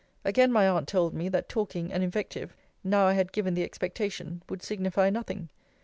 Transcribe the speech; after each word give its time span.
Again 0.25 0.51
my 0.51 0.67
aunt 0.67 0.87
told 0.87 1.13
me, 1.13 1.29
that 1.29 1.47
talking 1.47 1.93
and 1.93 2.01
invective, 2.03 2.55
now 2.83 3.05
I 3.05 3.13
had 3.13 3.31
given 3.31 3.53
the 3.53 3.63
expectation, 3.63 4.41
would 4.49 4.63
signify 4.63 5.11
nothing. 5.11 5.49